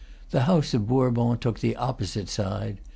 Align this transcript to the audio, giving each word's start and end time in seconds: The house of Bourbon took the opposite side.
The 0.31 0.45
house 0.45 0.73
of 0.73 0.87
Bourbon 0.87 1.37
took 1.37 1.59
the 1.59 1.75
opposite 1.75 2.27
side. 2.27 2.79